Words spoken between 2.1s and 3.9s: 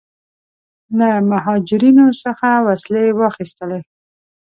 څخه وسلې واخیستلې.